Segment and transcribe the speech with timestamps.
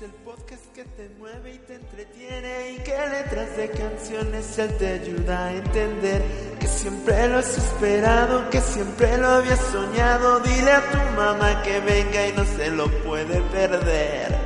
[0.00, 4.74] Es el podcast que te mueve y te entretiene y que letras de canciones él
[4.78, 6.22] te ayuda a entender
[6.58, 10.40] que siempre lo has esperado, que siempre lo habías soñado.
[10.40, 14.38] Dile a tu mamá que venga y no se lo puede perder.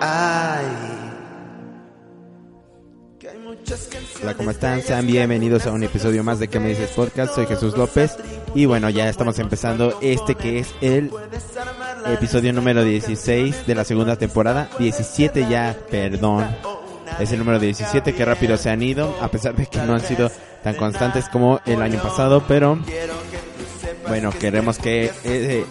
[0.00, 0.97] Ay.
[4.22, 4.80] Hola, ¿cómo están?
[4.80, 7.34] Sean bienvenidos a un episodio más de ¿Qué me dices podcast?
[7.34, 8.16] Soy Jesús López
[8.54, 11.10] y bueno, ya estamos empezando este que es el
[12.06, 14.70] episodio número 16 de la segunda temporada.
[14.78, 16.46] 17 ya, perdón.
[17.20, 20.00] Es el número 17, que rápido se han ido, a pesar de que no han
[20.00, 20.30] sido
[20.62, 22.78] tan constantes como el año pasado, pero
[24.08, 25.64] bueno, queremos que eh,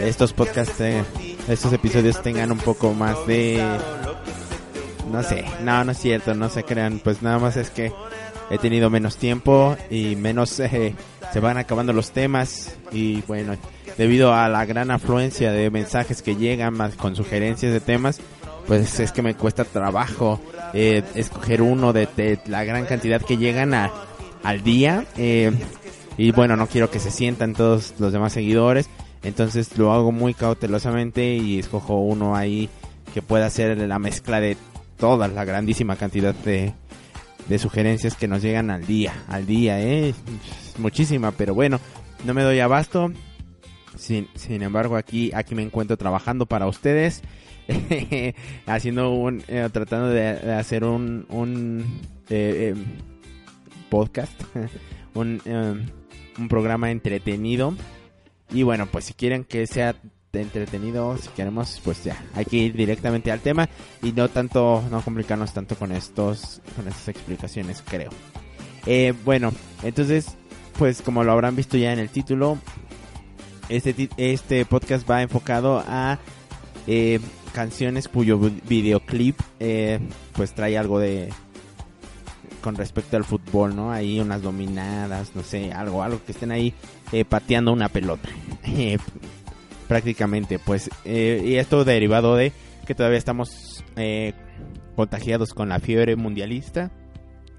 [0.00, 1.02] estos podcasts, eh,
[1.48, 3.64] estos episodios tengan un poco más de...
[5.10, 7.92] No sé, no, no es cierto, no se crean, pues nada más es que
[8.50, 10.94] he tenido menos tiempo y menos eh,
[11.32, 12.76] se van acabando los temas.
[12.92, 13.56] Y bueno,
[13.96, 18.20] debido a la gran afluencia de mensajes que llegan más con sugerencias de temas,
[18.66, 20.40] pues es que me cuesta trabajo
[20.74, 23.92] eh, escoger uno de, la gran cantidad que llegan a,
[24.42, 25.52] al día eh,
[26.18, 28.88] y bueno, no quiero que se sientan todos los demás seguidores,
[29.22, 32.68] entonces lo hago muy cautelosamente y escojo uno ahí
[33.14, 34.56] que pueda ser la mezcla de
[34.96, 36.72] toda la grandísima cantidad de,
[37.48, 40.14] de sugerencias que nos llegan al día, al día, eh,
[40.78, 41.80] muchísima, pero bueno,
[42.24, 43.12] no me doy abasto.
[43.96, 47.22] Sin, sin embargo, aquí, aquí me encuentro trabajando para ustedes,
[48.66, 52.84] haciendo un, eh, tratando de, hacer un, un eh, eh,
[53.88, 54.38] podcast,
[55.14, 55.40] un,
[56.38, 57.74] un programa entretenido.
[58.50, 59.96] Y bueno, pues si quieren que sea
[60.42, 63.68] entretenido, si queremos, pues ya, hay que ir directamente al tema
[64.02, 68.10] y no tanto, no complicarnos tanto con estos, con estas explicaciones, creo.
[68.86, 69.52] Eh, bueno,
[69.82, 70.36] entonces,
[70.78, 72.58] pues como lo habrán visto ya en el título,
[73.68, 76.18] este, este podcast va enfocado a
[76.86, 77.18] eh,
[77.52, 79.98] canciones cuyo vi- videoclip eh,
[80.34, 81.30] pues trae algo de
[82.62, 83.92] con respecto al fútbol, ¿no?
[83.92, 86.74] Ahí unas dominadas, no sé, algo, algo que estén ahí
[87.12, 88.28] eh, pateando una pelota.
[89.88, 92.52] Prácticamente, pues, eh, y esto derivado de
[92.86, 94.32] que todavía estamos eh,
[94.96, 96.90] contagiados con la fiebre mundialista.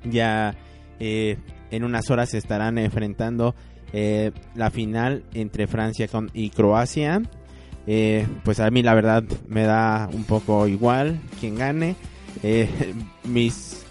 [0.04, 0.56] Ya
[1.00, 1.38] eh,
[1.72, 3.56] en unas horas se estarán enfrentando
[3.94, 7.22] eh, la final entre Francia con- y Croacia.
[8.44, 11.96] Pues a mí la verdad me da un poco igual quien gane.
[13.24, 13.84] Mis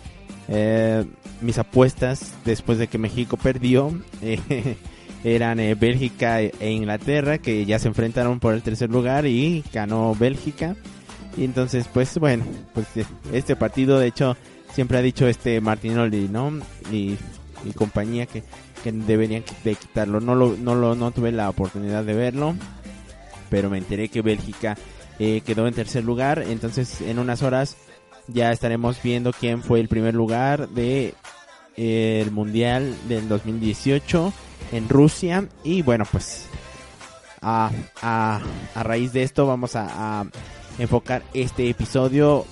[1.40, 3.90] mis apuestas después de que México perdió
[5.26, 9.64] eran eh, Bélgica e e Inglaterra que ya se enfrentaron por el tercer lugar y
[9.72, 10.76] ganó Bélgica.
[11.36, 14.36] Y entonces pues bueno pues eh, este partido de hecho
[14.72, 16.52] siempre ha dicho este Martinoli no
[16.92, 17.16] y,
[17.74, 18.44] compañía que,
[18.84, 20.20] que deberían de quitarlo.
[20.20, 22.54] No lo no lo no tuve la oportunidad de verlo
[23.50, 24.76] pero me enteré que Bélgica
[25.18, 26.44] eh, quedó en tercer lugar.
[26.46, 27.76] Entonces en unas horas
[28.28, 31.14] ya estaremos viendo quién fue el primer lugar de
[31.76, 34.32] el mundial del 2018
[34.72, 35.48] en Rusia.
[35.64, 36.46] Y bueno pues
[37.40, 37.70] a,
[38.02, 38.40] a,
[38.74, 40.26] a raíz de esto vamos a,
[40.78, 42.44] enfocar este episodio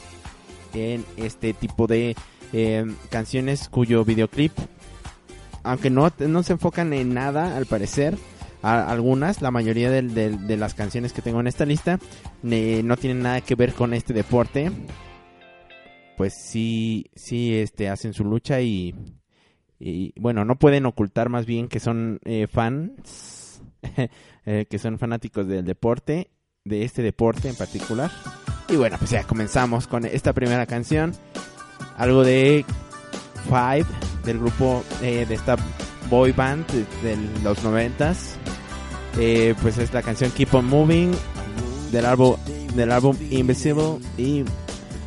[0.72, 2.16] en este tipo de
[2.54, 4.52] eh, canciones cuyo videoclip
[5.62, 8.16] aunque no, no se enfocan en nada al parecer
[8.64, 11.98] algunas, la mayoría de las canciones que tengo en esta lista
[12.42, 14.70] no tienen nada que ver con este deporte.
[16.16, 18.94] Pues sí, sí, este, hacen su lucha y,
[19.78, 23.62] y bueno, no pueden ocultar más bien que son eh, fans,
[24.46, 26.30] eh, que son fanáticos del deporte,
[26.64, 28.10] de este deporte en particular.
[28.68, 31.12] Y bueno, pues ya comenzamos con esta primera canción,
[31.96, 32.64] algo de
[33.44, 33.86] Five,
[34.24, 35.56] del grupo eh, de esta
[36.08, 36.66] boy band
[37.02, 38.38] de, de los noventas.
[39.18, 41.12] Eh, pues es la canción Keep on Moving
[41.92, 42.36] del álbum,
[42.74, 44.44] del álbum Invisible y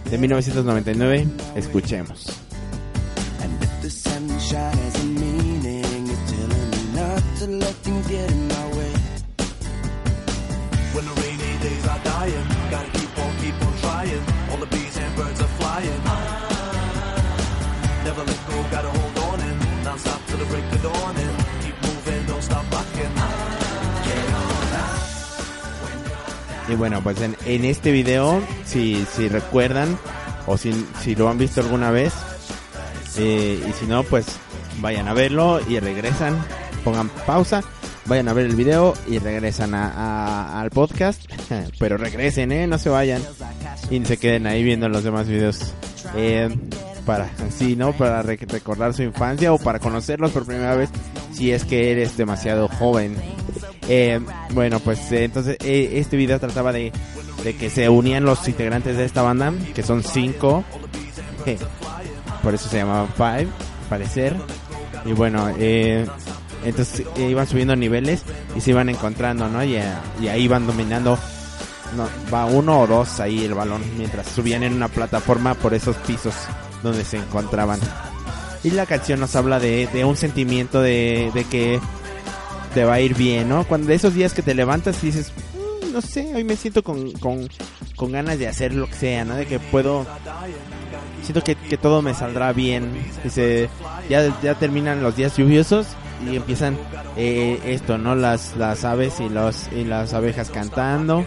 [0.09, 1.27] de 1999.
[1.55, 2.36] Escuchemos.
[7.47, 8.93] To let things get in my way.
[10.95, 14.23] When the rainy days are dying, gotta keep on, keep on trying.
[14.51, 16.01] All the bees and birds are flying.
[18.03, 21.77] Never let go, gotta hold on and non-stop till the break of dawn and keep
[21.87, 23.13] moving, don't stop rocking.
[26.69, 29.97] Y bueno, pues en, en este video, si, si recuerdan
[30.47, 32.13] o si, si lo han visto alguna vez,
[33.17, 34.25] eh, y si no, pues
[34.81, 36.37] vayan a verlo y regresan,
[36.87, 37.61] pongan pausa
[38.05, 41.21] vayan a ver el video y regresan a, a- al podcast.
[41.79, 42.65] Pero regresen, ¿eh?
[42.65, 43.21] No se vayan.
[43.91, 45.73] Y se queden ahí viendo los demás videos.
[46.15, 46.47] Eh,
[47.05, 47.91] para así, ¿no?
[47.91, 50.89] Para re- recordar su infancia o para conocerlos por primera vez
[51.33, 53.17] si es que eres demasiado joven.
[53.89, 56.93] Eh, bueno, pues eh, entonces eh, este video trataba de,
[57.43, 60.63] de que se unían los integrantes de esta banda, que son cinco.
[62.43, 63.47] Por eso se llamaban Five,
[63.89, 64.33] parecer.
[65.05, 66.05] Y bueno, eh,
[66.67, 68.23] entonces eh, iban subiendo niveles
[68.55, 69.63] y se iban encontrando, ¿no?
[69.63, 69.83] Y, eh,
[70.21, 71.17] y ahí iban dominando.
[71.95, 75.95] No, va uno o dos ahí el balón mientras subían en una plataforma por esos
[75.97, 76.33] pisos
[76.83, 77.79] donde se encontraban.
[78.63, 81.79] Y la canción nos habla de, un sentimiento de, que
[82.73, 83.63] te va a ir bien, ¿no?
[83.63, 86.83] Cuando de esos días que te levantas y dices, "Mm, no sé, hoy me siento
[86.83, 89.35] con ganas de hacer lo que sea, ¿no?
[89.35, 90.05] De que puedo,
[91.23, 92.91] siento que, que todo me saldrá bien.
[93.23, 93.69] Dice,
[94.09, 95.87] ya, ya terminan los días lluviosos
[96.25, 96.77] y empiezan
[97.15, 98.15] eh, esto, ¿no?
[98.15, 101.25] Las, las aves y, los, y las abejas cantando.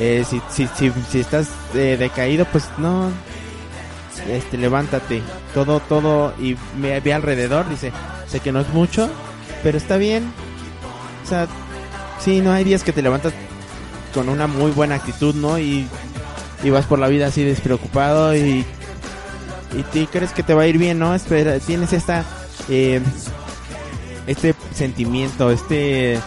[0.00, 3.10] Eh, si, si, si, si estás eh, decaído, pues no,
[4.28, 5.22] este, levántate,
[5.52, 7.92] todo, todo, y me ve alrededor, dice,
[8.26, 9.08] sé que no es mucho,
[9.62, 10.32] pero está bien.
[11.24, 11.46] O sea,
[12.18, 13.32] sí, no hay días que te levantas
[14.12, 15.58] con una muy buena actitud, ¿no?
[15.58, 15.86] Y,
[16.62, 18.64] y vas por la vida así despreocupado y,
[19.76, 21.14] y te crees que te va a ir bien, ¿no?
[21.14, 22.24] Espera, tienes esta,
[22.68, 23.00] eh,
[24.26, 26.18] este sentimiento, este,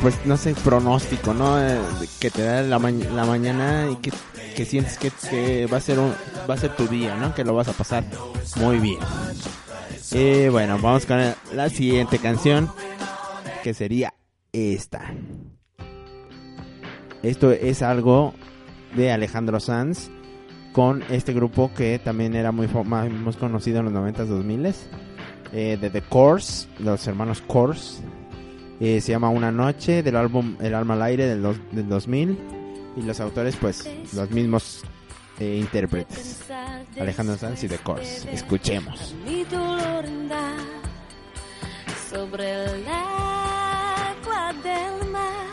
[0.00, 1.60] pues no sé, pronóstico, ¿no?
[1.60, 1.78] Eh,
[2.20, 4.12] que te da la, ma- la mañana y que,
[4.56, 6.12] que sientes que, que va a ser un,
[6.48, 7.34] va a ser tu día, ¿no?
[7.34, 8.04] Que lo vas a pasar
[8.56, 8.98] muy bien.
[10.12, 11.18] Eh, bueno, vamos con
[11.52, 12.70] la siguiente canción,
[13.62, 14.14] que sería
[14.52, 15.12] esta.
[17.22, 18.32] Esto es algo
[18.96, 20.08] de Alejandro Sanz
[20.72, 24.74] con este grupo que también era muy, muy conocido en los 90s, 2000s,
[25.52, 28.02] eh, de The Course, los hermanos Course.
[28.80, 31.42] Eh, se llama Una Noche del álbum El Alma al Aire del,
[31.72, 32.38] del 2000
[32.96, 34.84] y los autores pues los mismos
[35.40, 36.44] eh, intérpretes.
[37.00, 38.30] Alejandro Sanz y The Course.
[38.32, 39.14] Escuchemos.
[42.10, 45.46] Sobre el agua del mar.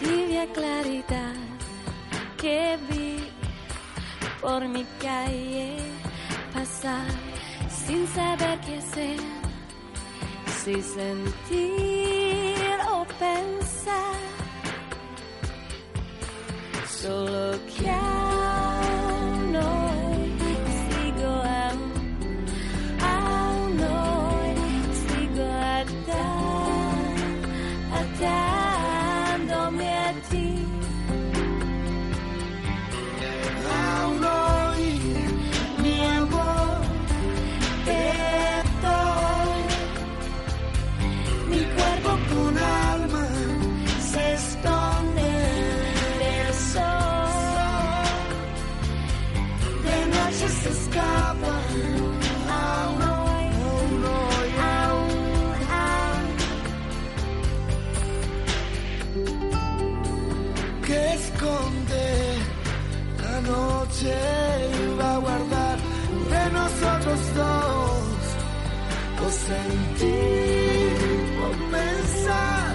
[0.00, 1.34] Tibia claridad
[2.40, 3.18] que vi
[4.40, 5.76] por mi calle
[6.54, 7.27] pasar
[7.88, 9.18] sin saber qué hacer,
[10.62, 12.56] si sentir
[12.92, 14.20] o pensar.
[17.00, 18.07] Solo que
[64.18, 65.78] y va a guardar
[66.30, 68.02] de nosotros dos.
[69.26, 70.92] O sentir
[71.42, 72.74] o pensar.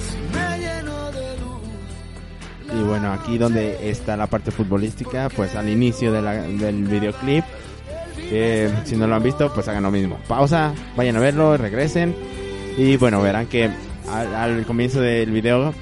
[0.00, 5.68] Si me lleno de luz y bueno aquí donde está la parte futbolística pues al
[5.68, 7.44] inicio de la- del videoclip
[8.18, 10.18] eh, si no lo han visto pues hagan lo mismo.
[10.26, 12.14] Pausa vayan a verlo regresen.
[12.76, 13.70] Y bueno verán que
[14.10, 15.72] al, al comienzo del video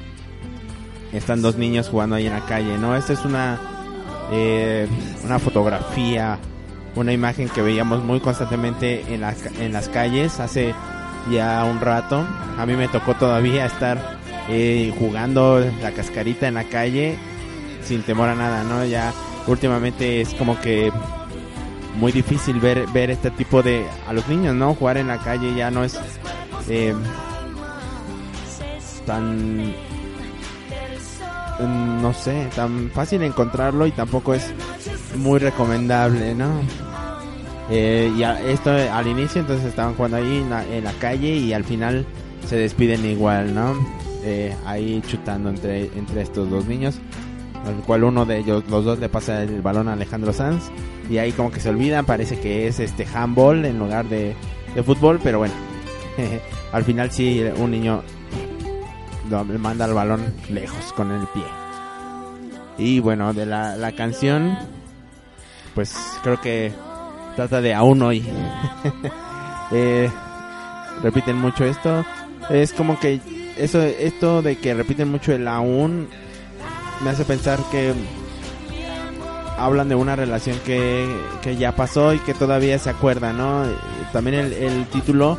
[1.12, 3.58] están dos niños jugando ahí en la calle no esta es una
[4.32, 4.88] eh,
[5.24, 6.38] una fotografía
[6.94, 10.74] una imagen que veíamos muy constantemente en, la en las calles hace
[11.30, 12.26] ya un rato
[12.58, 17.16] a mí me tocó todavía estar eh, jugando la cascarita en la calle
[17.84, 18.84] sin temor a nada, ¿no?
[18.84, 19.12] Ya
[19.46, 20.92] últimamente es como que
[21.96, 24.74] muy difícil ver ver este tipo de a los niños, ¿no?
[24.74, 25.98] Jugar en la calle ya no es
[26.68, 26.94] eh,
[29.06, 29.74] tan
[31.68, 34.52] no sé, tan fácil encontrarlo y tampoco es
[35.16, 36.50] muy recomendable, ¿no?
[37.70, 41.36] Eh, y a- esto al inicio entonces estaban jugando ahí en la, en la calle
[41.36, 42.04] y al final
[42.46, 43.74] se despiden igual, ¿no?
[44.24, 46.96] Eh, ahí chutando entre, entre estos dos niños,
[47.66, 50.64] al cual uno de ellos, los dos le pasa el balón a Alejandro Sanz
[51.08, 54.34] y ahí como que se olvidan, parece que es este handball en lugar de,
[54.74, 55.54] de fútbol, pero bueno,
[56.72, 58.02] al final sí un niño
[59.30, 61.44] manda el balón lejos con el pie.
[62.78, 64.56] Y bueno, de la, la canción,
[65.74, 66.72] pues creo que
[67.36, 68.24] trata de aún hoy.
[69.74, 70.10] Eh,
[71.02, 72.04] repiten mucho esto.
[72.50, 73.22] Es como que
[73.56, 76.08] eso, esto de que repiten mucho el aún
[77.02, 77.94] me hace pensar que
[79.56, 81.08] hablan de una relación que,
[81.40, 83.64] que ya pasó y que todavía se acuerda, ¿no?
[84.12, 85.38] También el, el título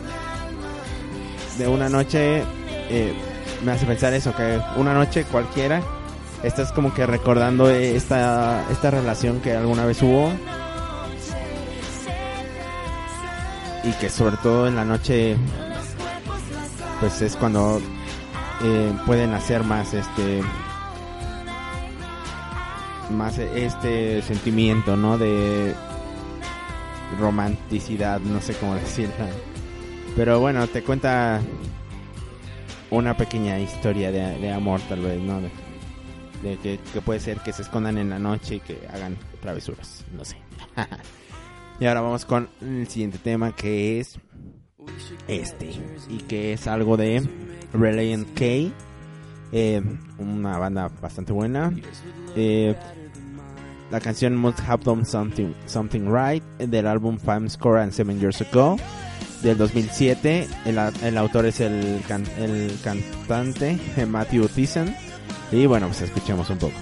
[1.57, 2.43] de una noche
[2.89, 3.13] eh,
[3.63, 5.81] me hace pensar eso, que una noche cualquiera
[6.43, 10.31] estás como que recordando esta, esta relación que alguna vez hubo.
[13.83, 15.35] Y que sobre todo en la noche
[17.01, 17.81] pues es cuando
[18.63, 20.41] eh, pueden hacer más este
[23.09, 25.75] más este sentimiento no de
[27.19, 29.25] romanticidad no sé cómo decirlo.
[30.15, 31.41] Pero bueno te cuenta
[32.97, 37.61] una pequeña historia de, de amor tal vez no de, que, puede ser que se
[37.61, 40.37] escondan en la noche y que hagan travesuras no sé.
[41.79, 44.19] Y ahora vamos con el siguiente tema que es
[45.27, 45.71] este
[46.07, 47.27] y que es algo de
[47.73, 48.71] Reliant K
[49.51, 49.81] eh,
[50.17, 51.71] una banda bastante buena.
[52.35, 52.75] Eh,
[53.91, 58.41] la canción Must Have Done Something, Something Right del álbum Five Score and Seven Years
[58.41, 58.77] Ago
[59.43, 64.95] del 2007 el, el autor es el, can- el cantante Matthew Thiessen
[65.51, 66.73] y bueno pues escuchemos un poco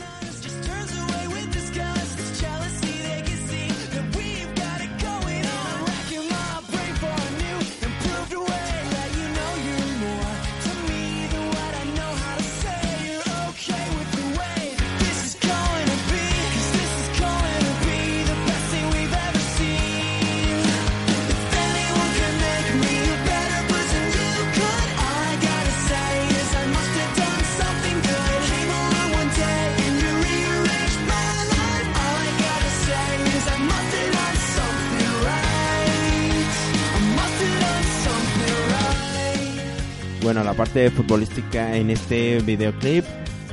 [40.62, 43.03] parte futbolística en este videoclip,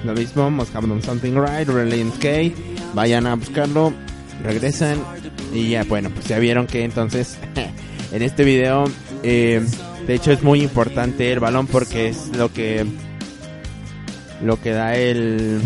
[0.05, 2.55] lo mismo, Must Have Done Something Right, Reliant K,
[2.93, 3.95] vayan a buscarlo,
[4.45, 5.03] regresan
[5.55, 7.39] y ya, bueno, pues ya vieron que entonces
[8.13, 8.85] en este video,
[9.23, 9.65] eh,
[10.07, 12.85] de hecho es muy importante el balón porque es lo que
[14.43, 15.63] lo que da el,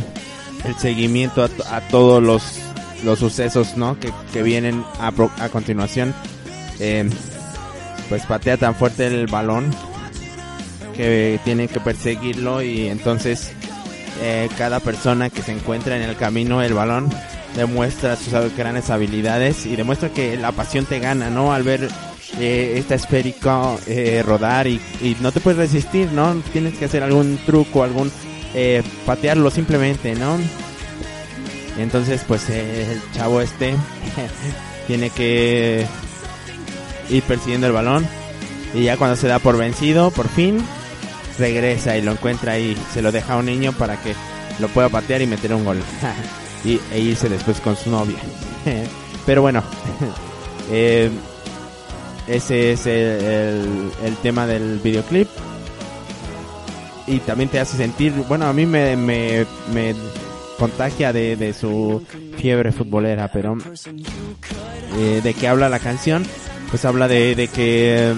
[0.65, 2.61] el seguimiento a, a todos los,
[3.03, 3.99] los sucesos, ¿no?
[3.99, 5.09] Que, que vienen a,
[5.41, 6.15] a continuación.
[6.79, 7.11] Eh,
[8.09, 9.73] pues patea tan fuerte el balón
[10.93, 13.53] que tiene que perseguirlo y entonces
[14.21, 17.11] eh, cada persona que se encuentra en el camino el balón
[17.57, 21.53] demuestra sus grandes habilidades y demuestra que la pasión te gana, ¿no?
[21.53, 21.89] Al ver
[22.39, 24.81] eh, esta esférica eh, rodar y,
[25.21, 26.35] no te puedes resistir, ¿no?
[26.53, 28.11] Tienes que hacer algún truco, algún
[29.07, 30.37] patearlo simplemente, ¿no?
[31.79, 33.75] Entonces, pues el chavo este
[34.87, 35.87] tiene que
[37.11, 38.07] ir persiguiendo el balón
[38.75, 40.63] y ya cuando se da por vencido, por fin
[41.39, 44.15] regresa y lo encuentra y se lo deja a un niño para que
[44.59, 45.79] lo pueda patear y meter un gol
[46.65, 48.19] y, e irse después con su novia.
[49.27, 49.63] Pero bueno,
[50.71, 51.11] eh,
[52.27, 52.93] ese es el,
[53.25, 55.29] el- el tema del videoclip
[57.07, 59.95] y también te hace sentir, bueno, a mí me, me, me
[60.59, 62.03] contagia de, de su
[62.39, 63.57] fiebre futbolera, pero
[64.99, 66.25] eh, de qué habla la canción,
[66.71, 68.13] pues habla de, de que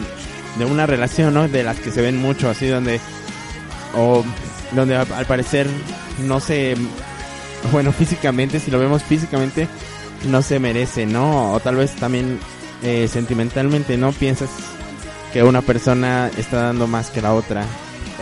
[0.58, 1.48] de una relación, ¿no?
[1.48, 3.00] De las que se ven mucho, así donde
[3.96, 4.24] o
[4.72, 5.68] donde al parecer
[6.20, 6.76] no se
[7.72, 9.68] bueno, físicamente, si lo vemos físicamente
[10.28, 11.52] no se merece, ¿no?
[11.52, 12.38] O tal vez también
[12.82, 14.12] eh, sentimentalmente, ¿no?
[14.12, 14.50] Piensas
[15.32, 17.64] que una persona está dando más que la otra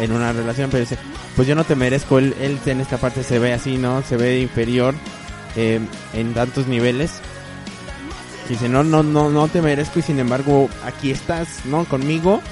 [0.01, 0.99] en una relación, pero dice,
[1.37, 4.03] pues yo no te merezco, él, él en esta parte se ve así, ¿no?
[4.03, 4.95] Se ve inferior
[5.57, 5.81] eh,
[6.15, 7.21] en tantos niveles.
[8.53, 11.87] Dice, no, no, no, no te merezco y sin embargo aquí estás, ¿no?
[11.87, 12.43] Conmigo.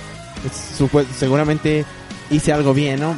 [1.14, 1.85] Seguramente
[2.30, 3.14] hice algo bien, ¿no?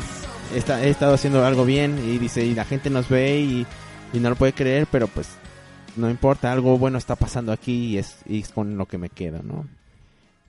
[0.52, 3.66] He estado haciendo algo bien y dice, y la gente nos ve y,
[4.12, 5.28] y no lo puede creer, pero pues
[5.94, 9.10] no importa, algo bueno está pasando aquí y es, y es con lo que me
[9.10, 9.64] quedo, ¿no?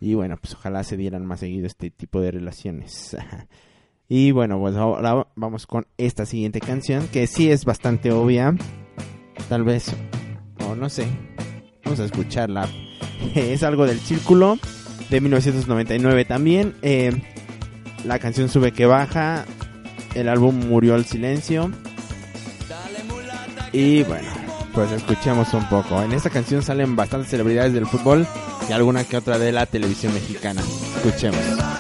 [0.02, 3.16] Y bueno, pues ojalá se dieran más seguido este tipo de relaciones.
[4.10, 8.56] y bueno, pues ahora vamos con esta siguiente canción que sí es bastante obvia.
[9.50, 9.94] Tal vez,
[10.68, 11.06] o no sé,
[11.84, 12.68] vamos a escucharla.
[13.36, 14.58] es algo del círculo
[15.10, 16.76] de 1999 también.
[16.82, 17.22] Eh,
[18.06, 19.46] la canción sube que baja.
[20.16, 21.72] El álbum murió al silencio.
[23.72, 24.30] Y bueno,
[24.74, 26.02] pues escuchemos un poco.
[26.02, 28.28] En esta canción salen bastantes celebridades del fútbol
[28.70, 30.62] y alguna que otra de la televisión mexicana.
[30.98, 31.73] Escuchemos.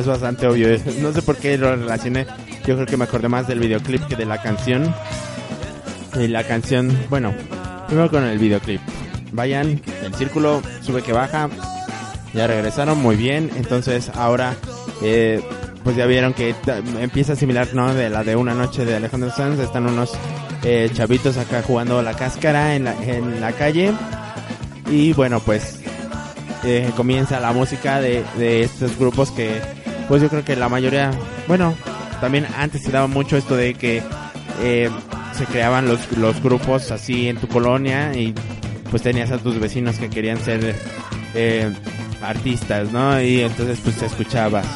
[0.00, 0.68] Es bastante obvio.
[1.00, 2.26] No sé por qué lo relacioné.
[2.66, 4.94] Yo creo que me acordé más del videoclip que de la canción.
[6.18, 7.32] Y la canción, bueno,
[7.86, 8.80] primero con el videoclip.
[9.32, 11.48] Vayan, el círculo sube que baja.
[12.34, 13.50] Ya regresaron muy bien.
[13.56, 14.54] Entonces ahora,
[15.02, 15.40] eh,
[15.84, 16.54] pues ya vieron que
[17.00, 17.94] empieza a similar, ¿no?
[17.94, 19.60] De la de una noche de Alejandro Sanz.
[19.60, 20.12] Están unos
[20.64, 23.92] eh, chavitos acá jugando la cáscara en la, en la calle.
[24.90, 25.80] Y bueno, pues
[26.64, 29.60] eh, comienza la música de, de estos grupos que,
[30.10, 31.12] pues yo creo que la mayoría,
[31.46, 31.72] bueno,
[32.20, 34.02] también antes se daba mucho esto de que
[34.60, 34.90] eh,
[35.32, 38.34] se creaban los, los grupos así en tu colonia y
[38.90, 40.74] pues tenías a tus vecinos que querían ser
[41.36, 41.72] eh,
[42.22, 43.22] artistas, ¿no?
[43.22, 44.66] Y entonces pues te escuchabas.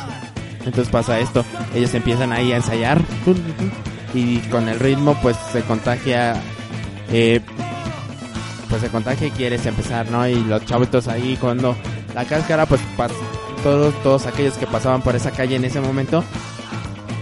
[0.64, 3.02] Entonces pasa esto, ellos empiezan ahí a ensayar
[4.14, 6.40] y con el ritmo pues se contagia
[7.10, 7.40] eh,
[8.70, 10.28] pues se contagia y quieres empezar, ¿no?
[10.28, 11.74] Y los chavitos ahí cuando
[12.14, 12.80] la cáscara, pues
[13.64, 16.22] todos, todos aquellos que pasaban por esa calle en ese momento,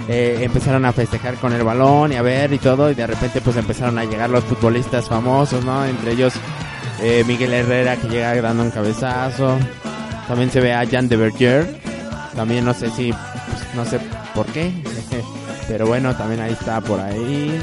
[0.09, 3.41] eh, empezaron a festejar con el balón y a ver y todo, y de repente
[3.41, 5.87] pues empezaron a llegar los futbolistas famosos, ¿no?
[5.87, 6.35] Entre ellos
[7.01, 9.57] eh, Miguel Herrera que llega dando un cabezazo,
[10.27, 11.81] también se ve a Jan de Berger,
[12.35, 14.01] también no sé si, pues, no sé
[14.35, 14.73] por qué,
[15.69, 17.57] pero bueno, también ahí está por ahí.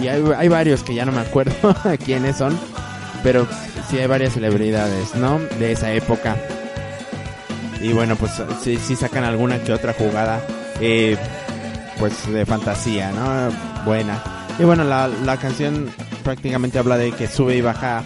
[0.00, 1.52] Y hay, hay varios que ya no me acuerdo
[2.04, 2.58] quiénes son,
[3.22, 3.46] pero
[3.90, 5.38] sí hay varias celebridades, ¿no?
[5.58, 6.36] De esa época.
[7.80, 8.32] Y bueno, pues
[8.62, 10.40] sí, sí sacan alguna que otra jugada,
[10.80, 11.16] eh,
[11.98, 13.50] pues de fantasía, ¿no?
[13.84, 14.20] Buena.
[14.58, 15.88] Y bueno, la, la canción
[16.24, 18.02] prácticamente habla de que sube y baja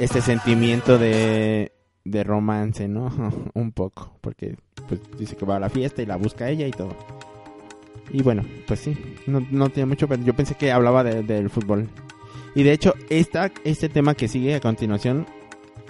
[0.00, 1.72] este sentimiento de,
[2.04, 3.10] de romance, ¿no?
[3.54, 4.56] Un poco, porque
[4.88, 6.96] pues dice que va a la fiesta y la busca ella y todo.
[8.10, 8.96] Y bueno, pues sí,
[9.26, 11.88] no, no tiene mucho, pero yo pensé que hablaba de- del fútbol.
[12.54, 15.26] Y de hecho, esta, este tema que sigue a continuación,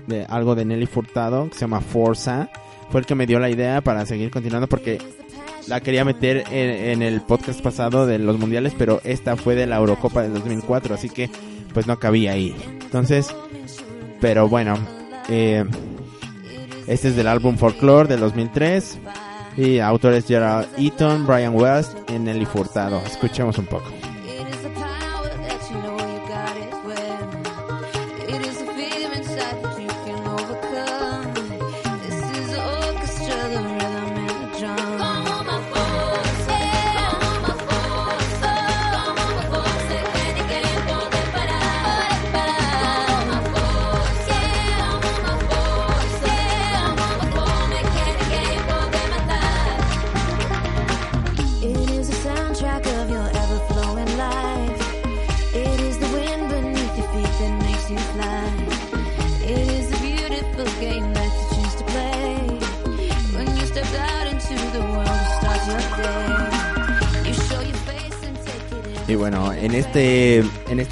[0.06, 2.50] de algo de Nelly Furtado, que se llama Forza,
[2.92, 4.98] fue el que me dio la idea para seguir continuando porque
[5.66, 9.76] la quería meter en, el podcast pasado de los mundiales, pero esta fue de la
[9.76, 11.30] Eurocopa del 2004, así que
[11.72, 12.54] pues no cabía ahí.
[12.82, 13.34] Entonces,
[14.20, 14.74] pero bueno,
[15.30, 15.64] eh,
[16.86, 18.98] este es del álbum Folklore del 2003
[19.56, 23.00] y autores Gerald Eaton, Brian West y Nelly Furtado.
[23.06, 24.01] Escuchemos un poco.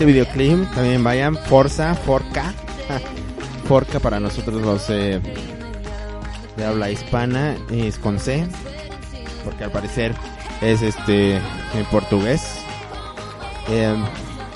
[0.00, 2.54] Este videoclip también vayan Forza, Forca.
[3.68, 5.20] Forca para nosotros los eh,
[6.56, 8.46] de habla hispana es con C,
[9.44, 10.14] porque al parecer
[10.62, 12.40] es este en portugués.
[13.68, 13.94] Eh,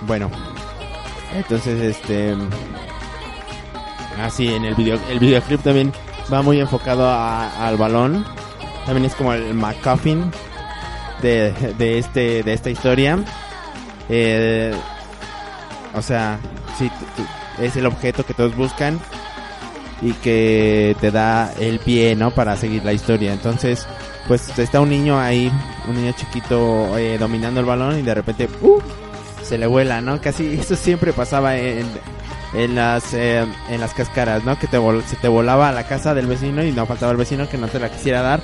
[0.06, 0.30] bueno,
[1.36, 2.34] entonces este
[4.22, 5.92] así en el video el videoclip también
[6.32, 8.24] va muy enfocado a- al balón.
[8.86, 10.30] También es como el McCuffin
[11.20, 13.18] de, de este de esta historia.
[14.08, 14.74] Eh,
[15.94, 16.38] o sea,
[17.60, 18.98] es el objeto que todos buscan
[20.02, 22.30] y que te da el pie, ¿no?
[22.32, 23.32] Para seguir la historia.
[23.32, 23.86] Entonces,
[24.28, 25.50] pues está un niño ahí,
[25.88, 28.80] un niño chiquito eh, dominando el balón y de repente ¡uh!
[29.42, 30.20] se le vuela, ¿no?
[30.20, 31.86] Casi eso siempre pasaba en,
[32.54, 34.58] en las eh, en las cascaras, ¿no?
[34.58, 37.18] Que te vol- se te volaba a la casa del vecino y no faltaba el
[37.18, 38.40] vecino que no te la quisiera dar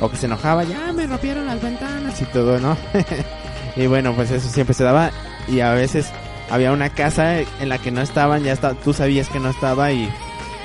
[0.00, 2.76] o que se enojaba, ya me rompieron las ventanas y todo, ¿no?
[3.76, 5.10] y bueno, pues eso siempre se daba
[5.48, 6.10] y a veces
[6.50, 9.90] había una casa en la que no estaban, ya está, tú sabías que no estaba
[9.92, 10.08] y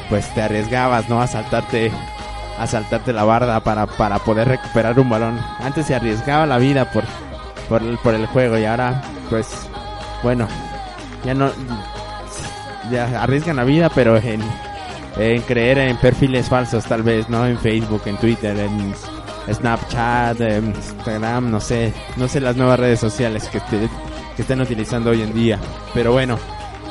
[0.10, 1.22] pues te arriesgabas, ¿no?
[1.22, 1.92] A saltarte,
[2.58, 5.40] a saltarte la barda para, para poder recuperar un balón.
[5.60, 7.04] Antes se arriesgaba la vida por,
[7.70, 9.48] por, el, por el juego y ahora, pues,
[10.24, 10.48] bueno,
[11.24, 11.52] ya no,
[12.92, 14.42] ya arriesgan la vida, pero en,
[15.18, 17.46] en creer en perfiles falsos tal vez, ¿no?
[17.46, 18.94] En Facebook, en Twitter, en
[19.54, 23.90] Snapchat, en Instagram, no sé, no sé las nuevas redes sociales que, esté-
[24.40, 25.60] que estén utilizando hoy en día,
[25.94, 26.40] pero bueno,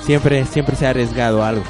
[0.03, 1.63] siempre, siempre se ha arriesgado algo.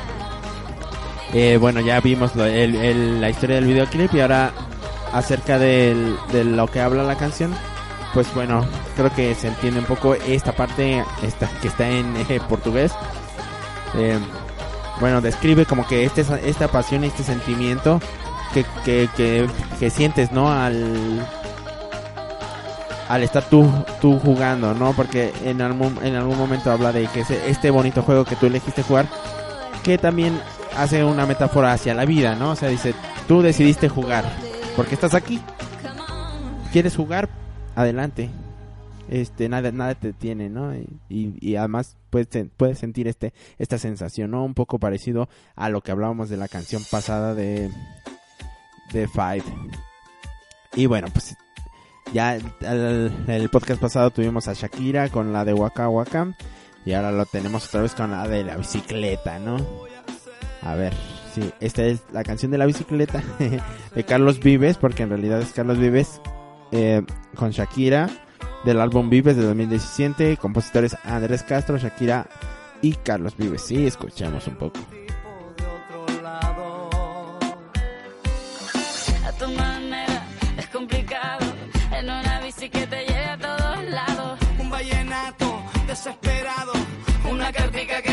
[1.32, 4.50] Eh, bueno, ya vimos lo- el- el- la historia del videoclip y ahora
[5.12, 5.94] acerca de
[6.44, 7.54] lo que habla la canción.
[8.12, 8.64] Pues bueno,
[8.96, 12.90] creo que se entiende un poco esta parte esta, que está en eh, portugués.
[13.94, 14.18] Eh,
[14.98, 18.00] bueno, describe como que este, esta pasión y este sentimiento
[18.52, 19.46] que, que, que,
[19.78, 20.50] que sientes, ¿no?
[20.50, 21.24] Al
[23.08, 24.92] al estar tú, tú jugando, ¿no?
[24.92, 28.82] Porque en algún, en algún momento habla de que este bonito juego que tú elegiste
[28.82, 29.08] jugar,
[29.82, 30.38] que también
[30.76, 32.50] hace una metáfora hacia la vida, ¿no?
[32.50, 32.94] O sea, dice,
[33.26, 34.24] tú decidiste jugar,
[34.76, 35.40] porque estás aquí.
[36.72, 37.30] ¿Quieres jugar?
[37.74, 38.30] Adelante.
[39.08, 40.74] Este, nada, nada te tiene, ¿no?
[41.08, 44.44] Y, además puedes, puedes sentir este, esta sensación, ¿no?
[44.44, 47.70] Un poco parecido a lo que hablábamos de la canción pasada de,
[48.92, 49.44] de Five.
[50.74, 51.34] Y bueno, pues
[52.12, 56.34] ya el, el- podcast pasado tuvimos a Shakira con la de Waka Waka.
[56.84, 59.56] Y ahora lo tenemos otra vez con la de la bicicleta, ¿no?
[60.62, 60.94] A ver,
[61.34, 63.22] sí, esta es la canción de la bicicleta
[63.94, 66.20] de Carlos Vives, porque en realidad es Carlos Vives
[66.72, 67.02] eh,
[67.34, 68.08] con Shakira
[68.64, 70.36] del álbum Vives de 2017.
[70.38, 72.26] Compositores Andrés Castro, Shakira
[72.80, 73.62] y Carlos Vives.
[73.62, 74.80] Sí, escuchamos un poco.
[85.98, 86.72] Desesperado.
[87.28, 88.07] Una cartica que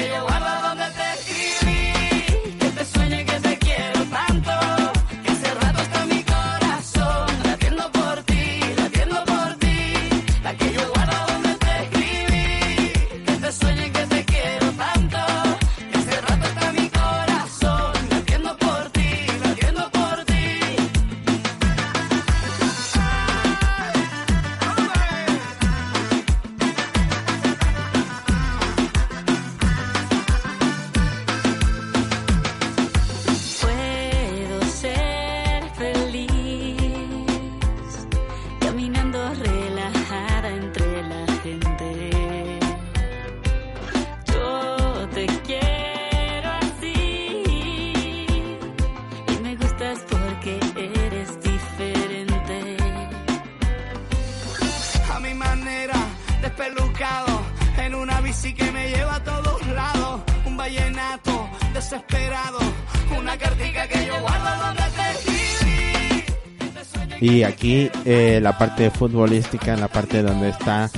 [67.35, 70.89] Y aquí eh, la parte futbolística, la parte donde está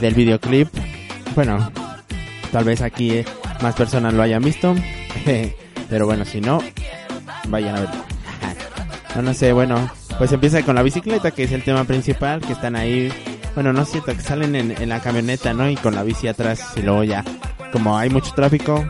[0.00, 0.66] del videoclip.
[1.34, 1.70] Bueno,
[2.50, 3.24] tal vez aquí eh,
[3.60, 4.74] más personas lo hayan visto.
[5.90, 6.58] Pero bueno, si no,
[7.48, 7.94] vayan a verlo.
[9.14, 12.54] No, no sé, bueno, pues empieza con la bicicleta, que es el tema principal, que
[12.54, 13.12] están ahí.
[13.54, 15.68] Bueno, no es cierto, que salen en, la camioneta, ¿no?
[15.68, 17.22] Y con la bici atrás, y luego ya,
[17.72, 18.84] como hay mucho tráfico,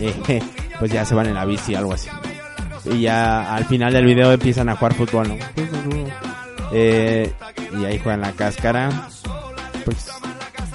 [0.00, 0.42] eh,
[0.78, 2.08] pues ya se van en la bici, algo así.
[2.86, 5.36] Y ya al final del video empiezan a jugar fútbol, ¿no?
[6.72, 7.32] Eh,
[7.80, 9.08] y ahí juegan la cáscara.
[9.84, 10.08] Pues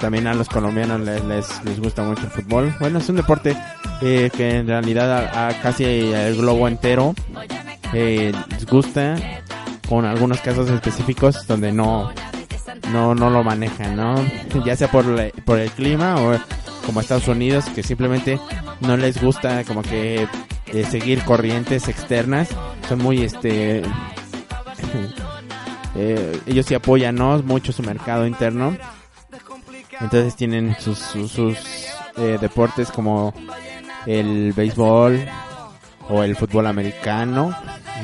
[0.00, 2.74] también a los colombianos les, les, les gusta mucho el fútbol.
[2.78, 3.56] Bueno, es un deporte
[4.00, 7.14] eh, que en realidad a, casi el globo entero
[7.92, 9.16] eh, les gusta,
[9.88, 12.12] con algunos casos específicos donde no
[12.92, 14.14] no no lo manejan, ¿no?
[14.64, 16.38] Ya sea por, la- por el clima o
[16.86, 18.38] como Estados Unidos que simplemente
[18.80, 20.28] no les gusta como que
[20.66, 22.48] eh, seguir corrientes externas,
[22.88, 23.82] son muy este
[26.00, 28.76] eh, ellos sí apoyan mucho su mercado interno.
[30.00, 31.58] Entonces tienen sus, sus, sus,
[32.16, 33.34] eh, deportes como
[34.06, 35.26] el béisbol
[36.08, 37.54] o el fútbol americano.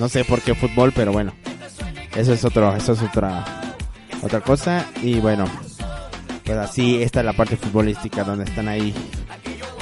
[0.01, 1.33] No sé por qué fútbol, pero bueno.
[2.17, 3.45] Eso es otro, eso es otra
[4.23, 5.45] otra cosa y bueno,
[6.45, 8.95] pues así esta es la parte futbolística donde están ahí.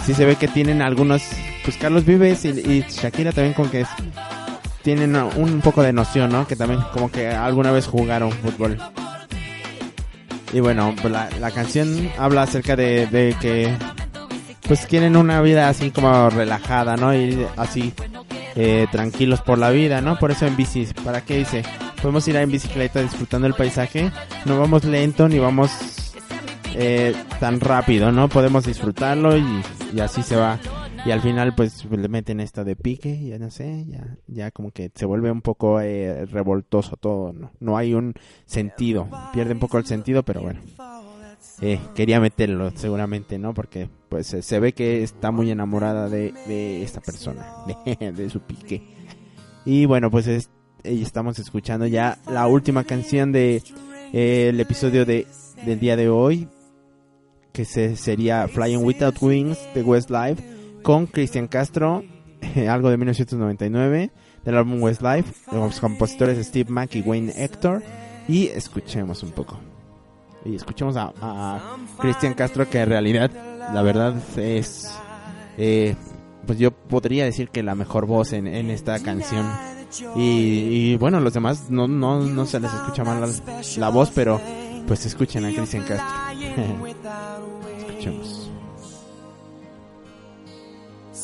[0.05, 1.23] Sí se ve que tienen algunos,
[1.65, 3.89] pues Carlos Vives y, y Shakira también con que es-
[4.83, 6.47] tienen un poco de noción, ¿no?
[6.47, 8.79] Que también como que alguna vez jugaron fútbol.
[10.53, 13.75] Y bueno, pues la, la canción habla acerca de, de que
[14.69, 17.15] pues quieren una vida así como relajada, ¿no?
[17.15, 17.93] Y así
[18.55, 20.19] eh, tranquilos por la vida, ¿no?
[20.19, 21.63] Por eso en bici, ¿para qué dice?
[22.01, 24.11] Podemos ir en bicicleta disfrutando el paisaje,
[24.45, 25.71] no vamos lento ni vamos
[26.75, 28.29] eh, tan rápido, ¿no?
[28.29, 29.63] Podemos disfrutarlo y,
[29.95, 30.59] y así se va.
[31.05, 34.71] Y al final pues le meten esta de pique, ya no sé, ya, ya como
[34.71, 37.51] que se vuelve un poco eh, revoltoso todo, ¿no?
[37.59, 38.15] No hay un
[38.47, 40.61] sentido, pierde un poco el sentido, pero bueno.
[41.61, 43.53] Eh, quería meterlo seguramente, ¿no?
[43.53, 47.47] Porque pues se- se ve que está muy enamorada de, de esta persona,
[47.85, 48.83] de, de su pique.
[49.65, 50.51] Y bueno, pues es-
[50.85, 53.61] y estamos escuchando ya la última canción de
[54.13, 55.27] eh, el episodio de
[55.67, 56.49] del día de hoy,
[57.53, 60.43] que se, sería Flying Without Wings de Westlife
[60.83, 62.05] con Cristian Castro,
[62.41, 64.11] eh, algo de 1999
[64.45, 67.83] del álbum Westlife, los compositores Steve Mack y Wayne Hector
[68.29, 69.59] y escuchemos un poco.
[70.45, 73.31] Y escuchemos a, a Cristian Castro que en realidad
[73.73, 74.93] la verdad es
[75.57, 75.95] eh,
[76.47, 79.47] pues yo podría decir que la mejor voz en, esta canción
[80.17, 83.29] Y, bueno, los demás no, no, no se les escucha mal la,
[83.77, 84.41] la voz, pero
[84.87, 86.09] pues escuchen a Cristian Castro.
[87.89, 88.42] Escuchemos.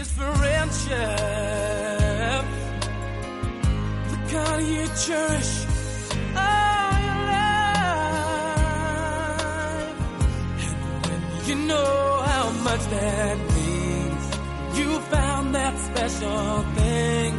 [0.00, 0.88] the friendship.
[4.10, 5.52] The kind you cherish
[6.44, 7.58] all your life.
[10.64, 11.92] And when you know
[12.32, 14.24] how much that means,
[14.78, 17.30] you found that special thing.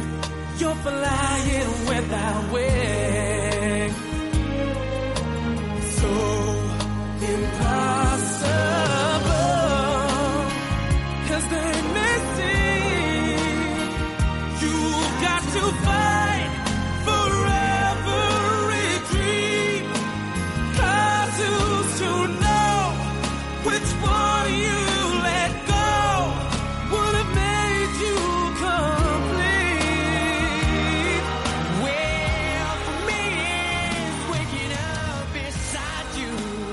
[0.58, 3.96] You're flying without wings.
[5.98, 6.10] So
[7.34, 8.31] impossible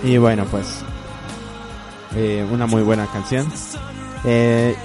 [0.10, 0.65] Y bueno, pues
[2.15, 3.48] eh, una muy buena canción.
[4.26, 4.76] Eh,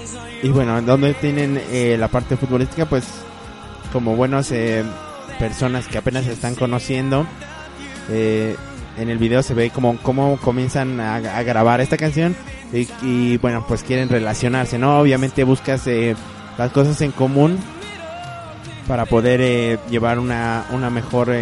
[0.43, 3.05] y bueno, donde tienen eh, la parte futbolística, pues
[3.91, 4.83] como buenos eh,
[5.39, 7.25] personas que apenas se están conociendo,
[8.07, 12.35] en el video se ve como cómo comienzan a, grabar esta canción
[12.71, 14.99] y, y, bueno, pues quieren relacionarse, ¿no?
[14.99, 15.89] Obviamente buscas
[16.55, 17.57] las cosas en común
[18.87, 21.33] para poder llevar una, una mejor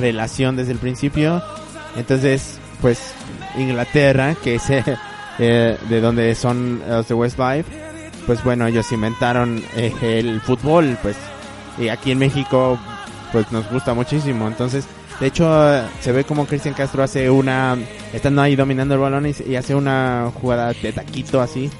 [0.00, 1.40] relación desde el principio.
[1.96, 3.14] Entonces, pues
[3.56, 4.84] Inglaterra, que es eh,
[5.38, 7.70] eh, de donde son los de Westlife,
[8.26, 11.16] pues bueno, ellos inventaron eh, el fútbol, pues
[11.78, 12.78] y aquí en México
[13.32, 14.46] pues nos gusta muchísimo.
[14.46, 14.86] Entonces,
[15.20, 15.48] de hecho,
[16.00, 17.76] se ve como Cristian Castro hace una,
[18.12, 21.70] estando ahí dominando el balón y, hace una jugada de taquito así,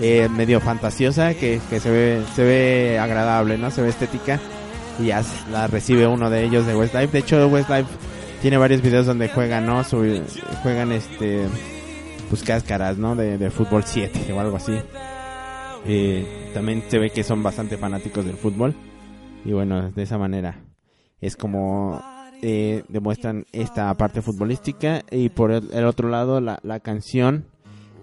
[0.00, 3.70] eh, medio fantasiosa, que, que se ve, se ve agradable, ¿no?
[3.70, 4.40] Se ve estética
[5.00, 7.12] y ya la recibe uno de ellos de Westlife.
[7.12, 7.88] De hecho, Westlife
[8.42, 9.82] tiene varios videos donde juegan, ¿no?
[9.84, 10.20] Su-
[10.62, 11.46] juegan este,
[12.28, 13.14] pues cáscaras, ¿no?
[13.16, 14.74] De, de fútbol 7 o algo así.
[16.54, 18.74] También se ve que son bastante fanáticos del fútbol.
[19.44, 20.60] Y bueno, de esa manera
[21.20, 22.00] es como
[22.42, 25.02] eh, demuestran esta parte futbolística.
[25.10, 27.46] Y por el, el otro lado, la, la canción,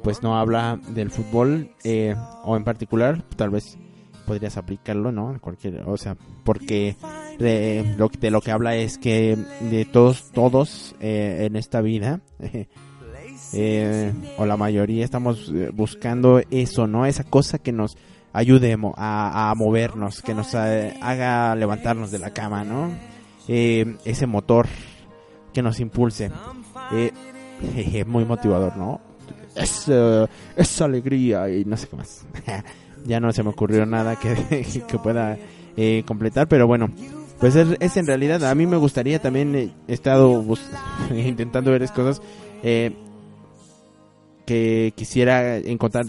[0.03, 3.77] pues no habla del fútbol, eh, o en particular, tal vez
[4.25, 5.37] podrías aplicarlo, ¿no?
[5.41, 6.95] Cualquier, o sea, porque
[7.39, 12.19] de lo, de lo que habla es que de todos, todos eh, en esta vida,
[13.53, 17.05] eh, o la mayoría estamos eh, buscando eso, ¿no?
[17.05, 17.97] Esa cosa que nos
[18.33, 22.91] ayude a, a movernos, que nos eh, haga levantarnos de la cama, ¿no?
[23.47, 24.67] Eh, ese motor
[25.53, 26.31] que nos impulse.
[27.75, 29.01] Jeje, muy motivador, ¿no?
[29.55, 29.89] Es,
[30.55, 32.25] es alegría y no sé qué más.
[33.05, 35.37] ya no se me ocurrió nada que, que pueda
[35.75, 36.89] eh, completar, pero bueno.
[37.39, 40.43] Pues es, es en realidad, a mí me gustaría también, eh, he estado
[41.11, 42.21] intentando ver cosas
[42.63, 42.91] eh,
[44.45, 46.05] que quisiera encontrar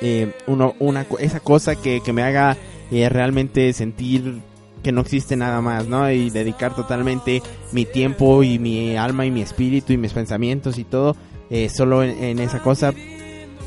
[0.00, 2.56] eh, uno, una, esa cosa que, que me haga
[2.90, 4.40] eh, realmente sentir
[4.82, 6.10] que no existe nada más, ¿no?
[6.10, 10.84] Y dedicar totalmente mi tiempo y mi alma y mi espíritu y mis pensamientos y
[10.84, 11.16] todo
[11.48, 12.92] eh, solo en, en esa cosa.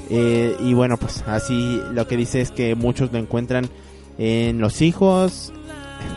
[0.10, 3.68] Y bueno, pues así lo que dice es que muchos lo encuentran
[4.18, 5.52] en los hijos,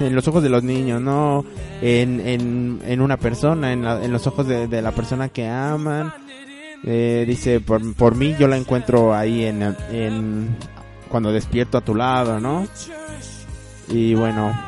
[0.00, 1.44] en los ojos de los niños, ¿no?
[1.82, 6.12] En, en, en una persona, en, la- en los ojos de, la persona que aman.
[6.84, 10.56] Eh, dice, por, por mí yo la encuentro ahí en, en
[11.08, 12.66] cuando despierto a tu lado, ¿no?
[13.88, 14.58] Y bueno,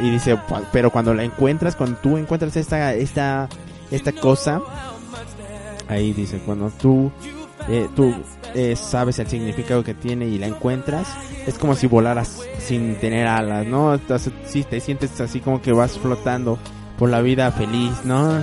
[0.00, 3.48] y dice, "Pa- pero cuando la encuentras, cuando tú encuentras esta, esta,
[3.90, 4.60] esta cosa,
[5.88, 7.10] ahí dice, cuando tú,
[7.68, 8.14] eh, tú
[8.54, 11.06] eh, sabes el significado que tiene y la encuentras,
[11.46, 13.94] es como si volaras sin tener alas, ¿no?
[13.94, 16.58] Entonces, sí, te sientes así como que vas flotando
[16.98, 18.42] por la vida feliz, ¿no?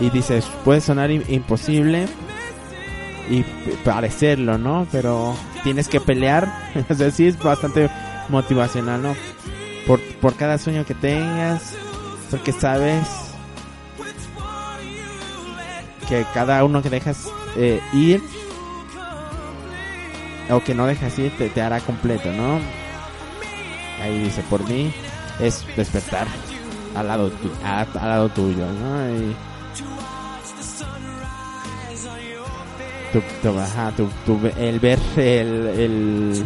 [0.00, 2.06] Y dices, puede sonar im- imposible
[3.30, 3.42] y
[3.84, 4.86] parecerlo, ¿no?
[4.92, 6.48] Pero tienes que pelear,
[6.90, 7.90] o sea, sí es bastante
[8.28, 9.14] motivacional, ¿no?
[9.86, 11.74] Por, por cada sueño que tengas,
[12.30, 12.98] porque sabes
[16.08, 18.22] que cada uno que dejas eh, ir
[20.50, 22.58] o que no dejas ir te, hará completo, ¿no?
[24.02, 24.92] Ahí dice, por mí,
[25.40, 26.26] es despertar
[26.94, 29.10] al lado, tu- a- al lado tuyo, ¿no?
[29.10, 29.34] Y
[33.12, 33.92] tu, tu- ajá,
[34.58, 36.44] el ver el, el-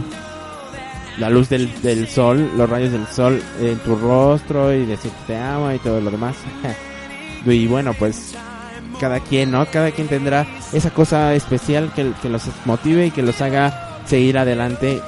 [1.19, 5.37] la luz del, del sol, los rayos del sol en tu rostro y decir te
[5.37, 6.37] amo y todo lo demás.
[7.45, 8.35] y bueno, pues
[9.01, 9.67] cada quien, ¿no?
[9.67, 15.01] Cada quien tendrá esa cosa especial que, los motive y que los haga seguir adelante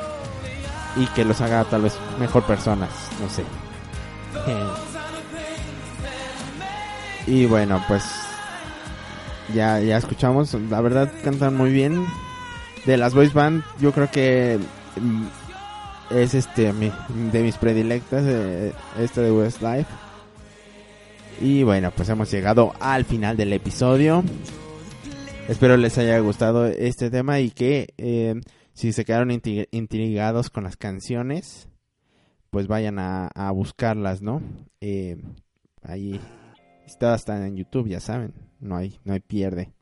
[0.96, 3.44] y que los haga tal vez mejor personas, no sé.
[7.30, 8.02] y bueno, pues
[9.54, 12.06] ya ya escuchamos, la verdad cantan muy bien.
[12.86, 14.58] De las voice band, yo creo que
[15.00, 15.26] mm,
[16.10, 19.86] es este de mis predilectas eh, esta de Westlife.
[21.40, 24.22] Y bueno, pues hemos llegado al final del episodio.
[25.48, 28.34] Espero les haya gustado este tema y que eh,
[28.72, 31.68] si se quedaron intrigados con las canciones,
[32.50, 34.40] pues vayan a, a buscarlas, ¿no?
[34.80, 35.16] Eh,
[35.82, 36.20] ahí
[36.86, 39.72] está hasta en YouTube, ya saben, no hay no hay pierde.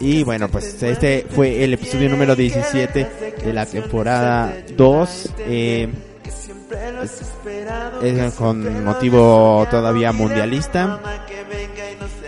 [0.00, 4.52] Y bueno, pues te este fue el episodio número entretiene, 17 que de la temporada
[4.52, 5.34] te ayudan 2.
[5.34, 5.88] a Eh,
[8.02, 11.00] es con motivo todavía mundialista.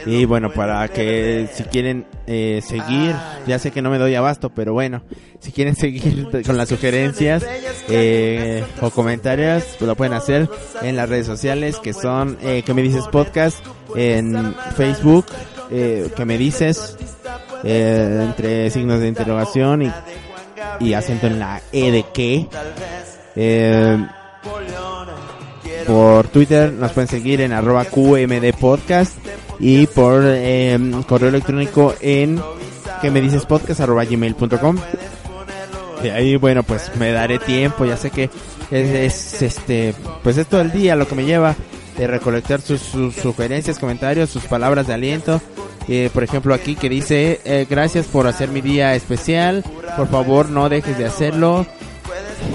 [0.06, 3.14] y bueno, para que si quieren eh, seguir,
[3.46, 5.02] ya sé que no me doy abasto, pero bueno,
[5.40, 7.44] si quieren seguir con las sugerencias
[7.88, 10.48] eh, o comentarios, pues lo pueden hacer
[10.82, 13.58] en las redes sociales que son eh, que me dices podcast
[13.94, 15.26] en Facebook,
[15.70, 16.96] eh, que me dices
[17.64, 19.92] eh, entre signos de interrogación y,
[20.80, 22.48] y acento en la E de que.
[23.40, 24.04] Eh,
[25.86, 29.16] por Twitter nos pueden seguir en arroba QMD Podcast
[29.60, 32.42] y por eh, correo electrónico en
[33.00, 34.76] que me dices podcast arroba gmail.com.
[36.02, 38.24] Y ahí, bueno, pues me daré tiempo, ya sé que
[38.70, 41.54] es, es, este, pues es todo el día lo que me lleva
[41.96, 45.40] de recolectar sus, sugerencias, comentarios, sus palabras de aliento.
[45.88, 49.64] Eh, por ejemplo, aquí que dice, eh, gracias por hacer mi día especial,
[49.96, 51.66] por favor no dejes de hacerlo.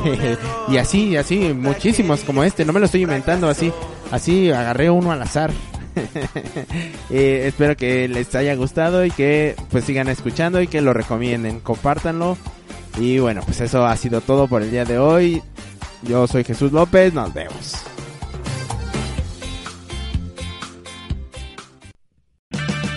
[0.70, 3.72] y así, así, muchísimos como este, no me lo estoy inventando así,
[4.12, 5.52] así agarré uno al azar.
[7.12, 11.60] Eh, espero que les haya gustado y que pues sigan escuchando y que lo recomienden,
[11.60, 12.38] compártanlo.
[12.98, 15.44] Y bueno, pues eso ha sido todo por el día de hoy.
[16.02, 17.84] Yo soy Jesús López, nos vemos.